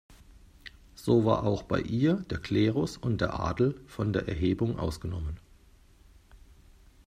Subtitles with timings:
[0.95, 5.37] So war auch bei ihr der Klerus und der Adel von der Erhebung ausgenommen.